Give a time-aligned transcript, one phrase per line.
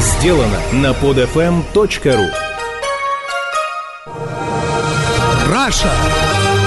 [0.00, 2.26] сделано на podfm.ru
[5.50, 5.90] Раша.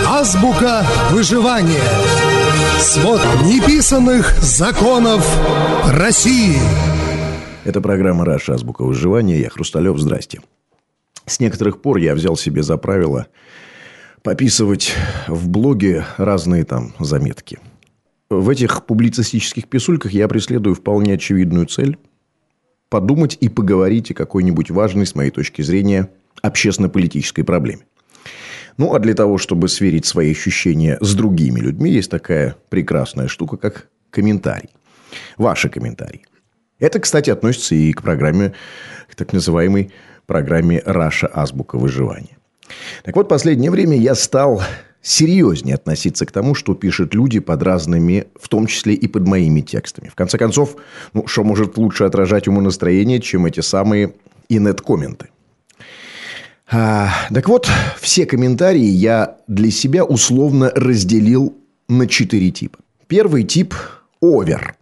[0.08, 1.80] Азбука выживания.
[2.80, 5.24] Свод неписанных законов
[5.86, 6.58] России.
[7.66, 8.56] Это программа «Раша.
[8.56, 9.40] Азбука выживания».
[9.40, 10.00] Я Хрусталев.
[10.00, 10.42] Здрасте.
[11.26, 13.28] С некоторых пор я взял себе за правило
[14.24, 14.94] пописывать
[15.28, 17.60] в блоге разные там заметки.
[18.30, 21.98] В этих публицистических писульках я преследую вполне очевидную цель–
[22.90, 26.10] подумать и поговорить о какой-нибудь важной, с моей точки зрения,
[26.42, 27.84] общественно-политической проблеме.
[28.78, 33.58] Ну, а для того, чтобы сверить свои ощущения с другими людьми, есть такая прекрасная штука,
[33.58, 34.70] как комментарий.
[35.38, 36.26] Ваши комментарии.
[36.80, 38.54] Это, кстати, относится и к программе,
[39.10, 39.92] к так называемой
[40.26, 41.30] программе «Раша.
[41.32, 42.38] Азбука выживания».
[43.04, 44.62] Так вот, в последнее время я стал
[45.02, 49.62] серьезнее относиться к тому, что пишут люди под разными, в том числе и под моими
[49.62, 50.10] текстами.
[50.10, 50.76] В конце концов,
[51.14, 54.14] ну, что может лучше отражать умонастроение, чем эти самые
[54.50, 55.30] инет-комменты.
[56.72, 57.68] А, так вот,
[58.00, 62.80] все комментарии я для себя условно разделил на четыре типа.
[63.08, 63.74] Первый тип–
[64.22, 64.76] овер.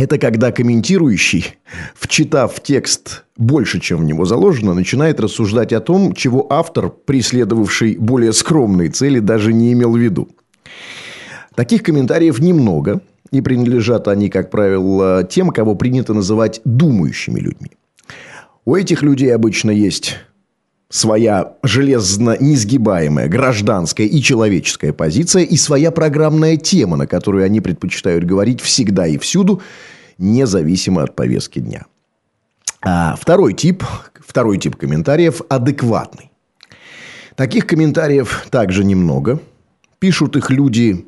[0.00, 1.58] Это когда комментирующий,
[1.94, 8.32] вчитав текст больше, чем в него заложено, начинает рассуждать о том, чего автор, преследовавший более
[8.32, 10.30] скромные цели, даже не имел в виду.
[11.54, 17.72] Таких комментариев немного, и принадлежат они, как правило, тем, кого принято называть думающими людьми.
[18.64, 20.16] У этих людей обычно есть
[20.90, 28.24] своя железно несгибаемая гражданская и человеческая позиция и своя программная тема, на которую они предпочитают
[28.24, 29.62] говорить всегда и всюду,
[30.18, 31.86] независимо от повестки дня.
[32.82, 33.84] А второй тип,
[34.20, 36.30] второй тип комментариев– адекватный.
[37.36, 39.40] Таких комментариев также немного.
[39.98, 41.06] Пишут их люди,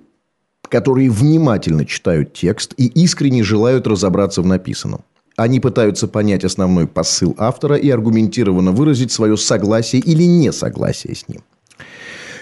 [0.68, 5.04] которые внимательно читают текст и искренне желают разобраться в написанном.
[5.42, 11.40] Они пытаются понять основной посыл автора и аргументированно выразить свое согласие или несогласие с ним.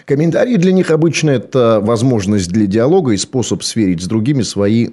[0.05, 4.91] Комментарии для них обычно это возможность для диалога и способ сверить с другими свои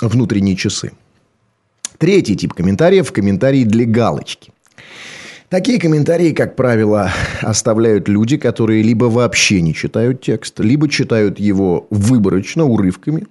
[0.00, 0.92] внутренние часы.
[1.98, 4.52] Третий тип комментариев– комментарии для галочки.
[5.48, 11.88] Такие комментарии, как правило, оставляют люди, которые либо вообще не читают текст, либо читают его
[11.90, 13.26] выборочно, урывками,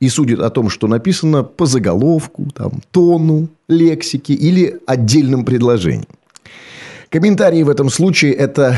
[0.00, 6.08] и судит о том, что написано по заголовку, там, тону, лексике или отдельным предложением.
[7.10, 8.76] Комментарии в этом случае– это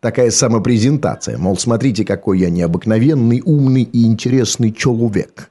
[0.00, 1.38] такая самопрезентация.
[1.38, 5.50] Мол, смотрите, какой я необыкновенный, умный и интересный человек.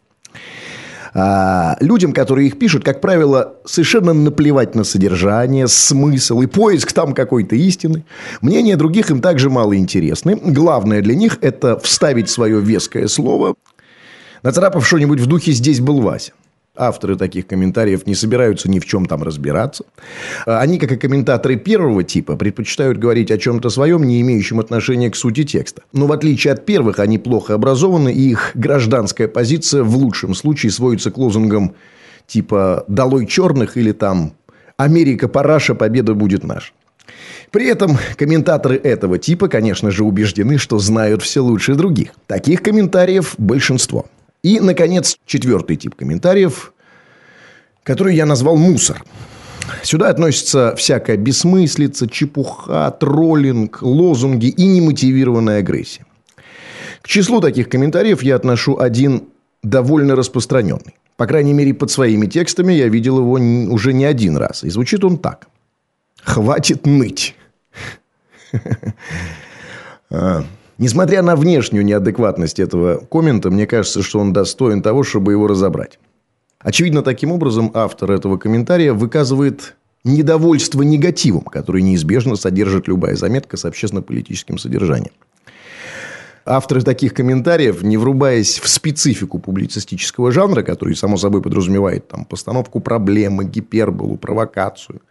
[1.13, 7.13] А людям, которые их пишут, как правило, совершенно наплевать на содержание, смысл и поиск там
[7.13, 8.05] какой-то истины.
[8.41, 10.39] Мнения других им также мало интересны.
[10.41, 13.55] Главное для них– это вставить свое веское слово,
[14.43, 16.33] Нацарапав что-нибудь в духе «здесь был Вася».
[16.75, 19.83] Авторы таких комментариев не собираются ни в чем там разбираться.
[20.45, 25.11] А они, как и комментаторы первого типа, предпочитают говорить о чем-то своем, не имеющем отношения
[25.11, 25.83] к сути текста.
[25.91, 30.71] Но в отличие от первых, они плохо образованы, и их гражданская позиция в лучшем случае
[30.71, 31.75] сводится к лозунгам
[32.25, 34.31] типа «долой черных» или там
[34.77, 36.71] «Америка параша, победа будет наша».
[37.51, 42.11] При этом комментаторы этого типа, конечно же, убеждены, что знают все лучше других.
[42.27, 44.05] Таких комментариев большинство–
[44.43, 46.73] и, наконец, четвертый тип комментариев,
[47.83, 49.03] который я назвал «мусор».
[49.83, 56.05] Сюда относится всякая бессмыслица, чепуха, троллинг, лозунги и немотивированная агрессия.
[57.01, 59.23] К числу таких комментариев я отношу один
[59.63, 60.95] довольно распространенный.
[61.17, 63.33] По крайней мере, под своими текстами я видел его
[63.73, 64.63] уже не один раз.
[64.63, 65.47] И звучит он так.
[66.23, 67.35] «Хватит ныть».
[70.81, 75.99] Несмотря на внешнюю неадекватность этого коммента, мне кажется, что он достоин того, чтобы его разобрать.
[76.57, 83.65] Очевидно, таким образом автор этого комментария выказывает недовольство негативом, который неизбежно содержит любая заметка с
[83.65, 85.13] общественно-политическим содержанием.
[86.47, 92.79] Авторы таких комментариев, не врубаясь в специфику публицистического жанра, который, само собой, подразумевает там, постановку
[92.79, 95.03] проблемы, гиперболу, провокацию,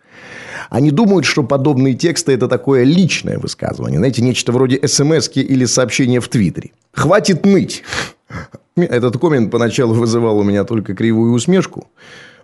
[0.70, 3.98] они думают, что подобные тексты– это такое личное высказывание.
[3.98, 6.70] Знаете, нечто вроде смс или сообщения в Твиттере.
[6.92, 7.82] «Хватит ныть!»
[8.76, 11.88] Этот коммент поначалу вызывал у меня только кривую усмешку.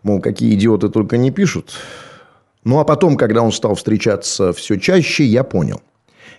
[0.02, 1.72] Мол, какие идиоты только не пишут.
[2.64, 5.80] Ну, а потом, когда он стал встречаться все чаще, я понял.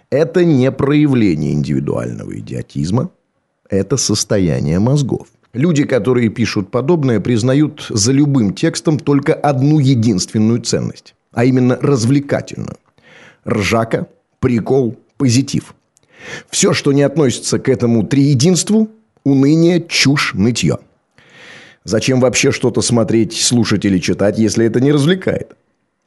[0.10, 3.12] Это не проявление индивидуального идиотизма.
[3.70, 5.28] Это состояние мозгов.
[5.54, 12.78] Люди, которые пишут подобное, признают за любым текстом только одну единственную ценность а именно развлекательную.
[13.48, 14.08] Ржака,
[14.40, 15.76] прикол, позитив.
[16.50, 18.90] Все, что не относится к этому триединству–
[19.24, 20.80] уныние, чушь, нытье.
[21.84, 25.56] Зачем вообще что-то смотреть, слушать или читать, если это не развлекает?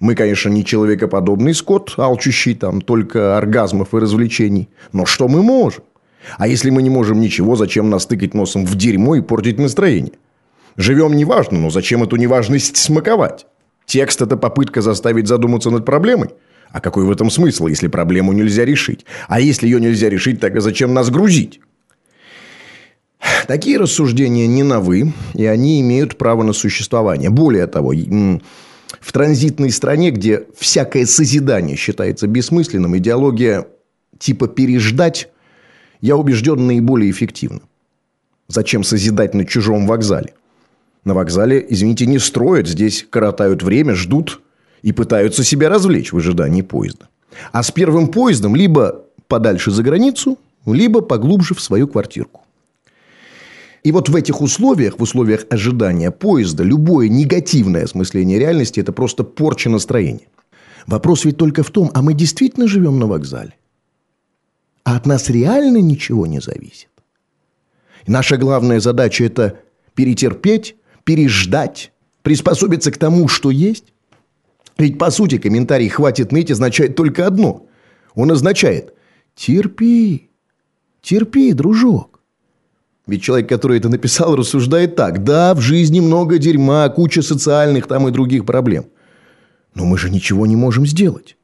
[0.00, 4.68] Мы, конечно, не человекоподобный скот, алчущий там только оргазмов и развлечений.
[4.92, 5.84] Но что мы можем?
[6.38, 10.14] А если мы не можем ничего, зачем нас тыкать носом в дерьмо и портить настроение?
[10.76, 13.46] Живем неважно, но зачем эту неважность смаковать?
[13.90, 16.28] Текст– это попытка заставить задуматься над проблемой?
[16.70, 19.04] А какой в этом смысл, если проблему нельзя решить?
[19.26, 21.58] А если ее нельзя решить, тогда зачем нас грузить?
[23.48, 27.30] Такие рассуждения не новы, и они имеют право на существование.
[27.30, 27.92] Более того,
[29.00, 33.66] в транзитной стране, где всякое созидание считается бессмысленным, идеология
[34.20, 35.30] типа «переждать»
[36.00, 37.62] я убежден, наиболее эффективна.
[38.46, 40.34] Зачем созидать на чужом вокзале?
[41.04, 44.40] На вокзале, извините, не строят, здесь коротают время, ждут
[44.82, 47.08] и пытаются себя развлечь в ожидании поезда.
[47.52, 52.42] А с первым поездом либо подальше за границу, либо поглубже в свою квартирку.
[53.82, 59.24] И вот в этих условиях, в условиях ожидания поезда, любое негативное осмысление реальности– это просто
[59.24, 60.28] порча настроения.
[60.86, 63.54] Вопрос ведь только в том, а мы действительно живем на вокзале?
[64.84, 66.88] А от нас реально ничего не зависит?
[68.04, 69.60] И наша главная задача– это
[69.94, 71.92] перетерпеть, переждать,
[72.22, 73.92] приспособиться к тому, что есть?
[74.78, 77.66] Ведь, по сути, комментарий «хватит ныть» означает только одно.
[78.14, 78.94] Он означает
[79.34, 80.30] «терпи,
[81.02, 82.20] терпи, дружок».
[83.06, 85.24] Ведь человек, который это написал, рассуждает так.
[85.24, 88.86] Да, в жизни много дерьма, куча социальных там и других проблем.
[89.74, 91.36] Но мы же ничего не можем сделать.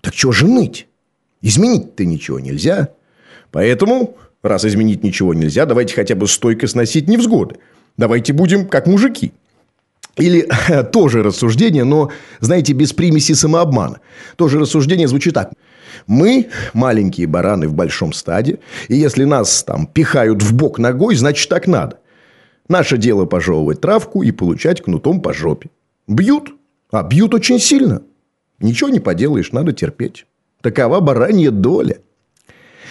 [0.00, 0.88] Так что же ныть?
[1.40, 2.90] Изменить-то ничего нельзя.
[3.52, 7.56] Поэтому, раз изменить ничего нельзя, давайте хотя бы стойко сносить невзгоды.
[8.02, 9.32] Давайте будем как мужики.
[10.16, 10.48] Или
[10.92, 12.10] тоже рассуждение, но,
[12.40, 14.00] знаете, без примеси самообмана.
[14.34, 15.52] Тоже рассуждение звучит так.
[16.08, 18.58] Мы маленькие бараны в большом стаде,
[18.88, 22.00] и если нас там пихают в бок ногой, значит так надо.
[22.66, 25.70] Наше дело пожевывать травку и получать кнутом по жопе.
[26.08, 26.56] Бьют,
[26.90, 28.02] а бьют очень сильно.
[28.58, 30.26] Ничего не поделаешь, надо терпеть.
[30.60, 31.98] Такова баранья доля.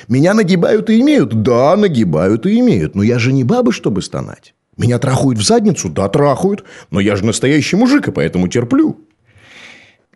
[0.08, 1.44] Меня нагибают и имеют?
[1.44, 2.96] Да, нагибают и имеют.
[2.96, 4.54] Но я же не баба, чтобы стонать.
[4.78, 5.90] Меня трахают в задницу?
[5.90, 6.64] Да, трахают.
[6.90, 9.00] Но я же настоящий мужик, и поэтому терплю.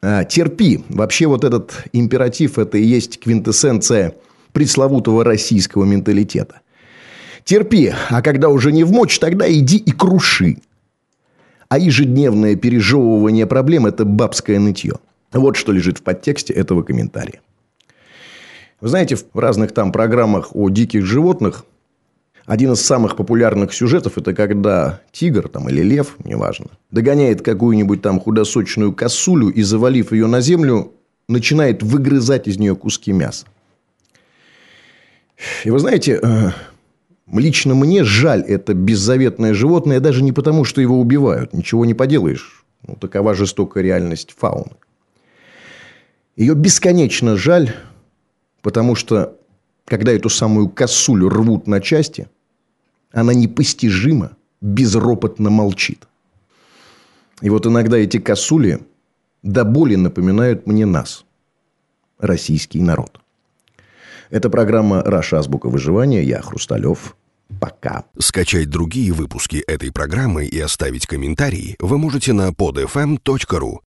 [0.02, 0.84] А, терпи.
[0.90, 4.16] Вообще вот этот императив– это и есть квинтэссенция
[4.54, 6.62] пресловутого российского менталитета.
[7.44, 10.58] Терпи, а когда уже не в мочь, тогда иди и круши.
[11.68, 14.94] А ежедневное пережевывание проблем– это бабское нытье.
[15.32, 17.42] Вот что лежит в подтексте этого комментария.
[18.80, 21.66] Вы знаете, в разных там программах о диких животных
[22.46, 28.20] один из самых популярных сюжетов– это когда тигр там, или лев, неважно, догоняет какую-нибудь там
[28.20, 30.94] худосочную косулю и, завалив ее на землю,
[31.28, 33.48] начинает выгрызать из нее куски мяса.
[35.64, 36.52] И вы знаете, э,
[37.32, 41.54] лично мне жаль это беззаветное животное даже не потому, что его убивают.
[41.54, 42.64] Ничего не поделаешь.
[42.88, 44.74] Ну, такова жестокая реальность фауны.
[46.36, 47.74] Ее бесконечно жаль,
[48.62, 49.40] потому что
[49.86, 52.28] когда эту самую косулю рвут на части,
[53.16, 54.32] она непостижимо,
[54.62, 56.08] безропотно молчит.
[57.42, 58.82] И вот иногда эти косули
[59.42, 61.26] до боли напоминают мне нас,
[62.20, 63.20] российский народ.
[64.30, 65.40] Это программа «Раша.
[65.40, 66.24] Азбука выживания».
[66.24, 67.16] Я Хрусталев.
[67.60, 68.06] Пока.
[68.18, 73.82] Скачать другие выпуски этой программы и оставить комментарии вы можете на podfm.ru.